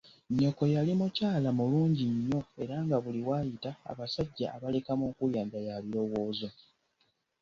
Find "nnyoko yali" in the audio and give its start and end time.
0.29-0.91